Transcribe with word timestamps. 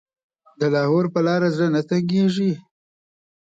د 0.59 0.61
لاهور 0.73 1.05
په 1.13 1.19
لاره 1.27 1.47
زړه 1.55 1.67
نه 1.75 1.81
تنګېږي. 1.89 2.51